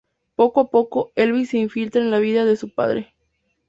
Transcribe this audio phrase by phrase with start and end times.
[0.35, 3.13] Poco a poco, Elvis se infiltra en la vida de su padre.